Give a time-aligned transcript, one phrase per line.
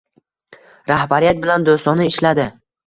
[0.93, 2.51] Rahbariyat bilan do‘stona ishladi.